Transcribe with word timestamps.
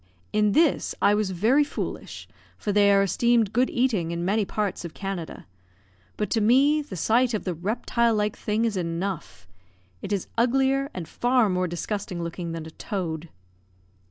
In 0.33 0.53
this 0.53 0.95
I 0.99 1.13
was 1.13 1.29
very 1.29 1.63
foolish, 1.63 2.27
for 2.57 2.71
they 2.71 2.91
are 2.91 3.03
esteemed 3.03 3.53
good 3.53 3.69
eating 3.69 4.09
in 4.09 4.25
many 4.25 4.45
parts 4.45 4.83
of 4.83 4.95
Canada; 4.95 5.45
but 6.17 6.31
to 6.31 6.41
me, 6.41 6.81
the 6.81 6.95
sight 6.95 7.35
of 7.35 7.43
the 7.43 7.53
reptile 7.53 8.15
like 8.15 8.35
thing 8.35 8.65
is 8.65 8.75
enough 8.75 9.47
it 10.01 10.11
is 10.11 10.25
uglier, 10.39 10.89
and 10.95 11.07
far 11.07 11.49
more 11.49 11.67
disgusting 11.67 12.23
looking 12.23 12.51
than 12.51 12.65
a 12.65 12.71
toad. 12.71 13.29